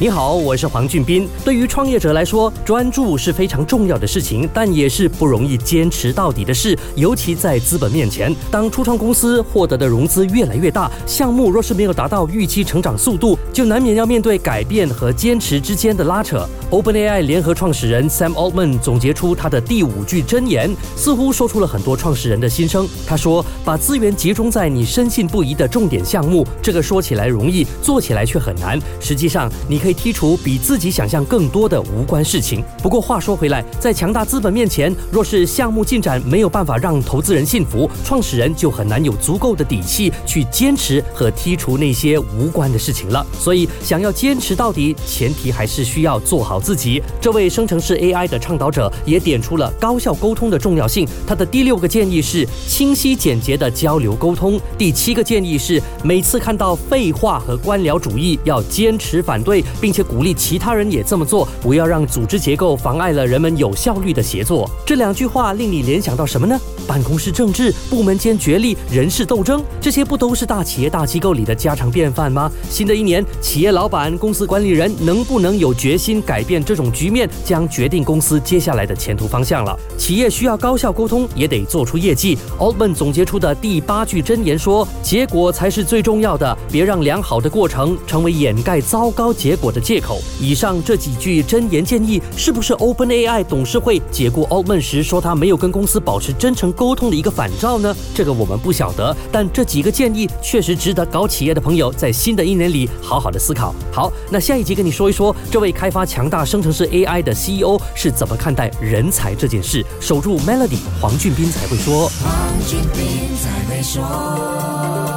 [0.00, 1.28] 你好，我是黄俊斌。
[1.44, 6.74] 对于创业者来说，专注是非常重要的事情，但也是不容易坚持到底的事。
[6.94, 16.48] 尤其在资本面前，当初创公司获得的融资越来越大，项目若是没有达到预期成长速度，就难免要面对改变和坚持之间的拉扯。
[16.70, 22.88] OpenAI 联合创始人 Sam Altman 总结出他的第五句箴言，似乎说出了很多创始人的心声。
[23.06, 28.80] 他说：“把资源集中在你深信不疑的重点项目，这个说起来容易，做起来却很难。
[28.98, 32.62] 实际上，你可以。”剔除比自己想象更多的无关事情。
[32.82, 43.24] 不过话说回来，在强大资本面前，若是项目进展没有办法让投资人信服，创始人就很难有足够的底气去坚持和剔除那些无关的事情了。
[43.38, 47.02] 所以，想要坚持到底，前提还是需要做好自己。
[47.20, 51.06] 这位生成式 AI 的倡导者也点出了高效沟通的重要性。
[51.26, 54.60] 他的第六个建议是清晰简洁的交流沟通。
[54.78, 59.64] 第七个建议是每次看到废话和官僚主义，要坚持反对。
[59.80, 64.70] 并且鼓励其他人也这么做，不要让组织结构妨碍了人们有效率的协作。
[64.84, 66.58] 这两句话令你联想到什么呢？
[66.86, 72.50] 办公室政治、部门间角力、人事斗争，这些不都是大企业、大机构里的家常便饭吗？
[72.68, 79.78] 新的一年，企业老板、公司管理人能不能有决心改变这种局面，将决定公司接下来的前途方向了。
[79.96, 82.36] 企业需要高效沟通，也得做出业绩。
[82.58, 90.20] Altman 总结出的第八句箴言说：“结果才是最重要的，别让良好的过程成为掩盖糟糕结果。”的借口。
[90.40, 97.94] 以上这几句真言建议，是不是 OpenAI 董事会解雇 Altman 时说他没有跟公司保持真诚沟通的一个反照呢？
[98.14, 99.16] 这个我们不晓得。
[99.30, 103.74] 但这几个建议确实值得搞企业的朋友在新的一年里好好的思考。
[103.92, 109.84] 好，那下一集跟你说一说，这位开发强大生成式 AI 的 CEO 是怎么看待人才这件事。
[110.00, 112.08] 守住 Melody，黄俊斌才会说。
[112.08, 115.09] 黄俊斌才会说。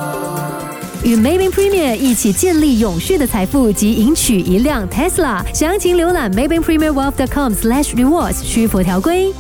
[1.04, 9.34] 与 Maybank Premier 一起建立永续的财富及赢取一辆 Tesla，详情浏览 Maybank Premier Wealth.com/rewards，需符条规。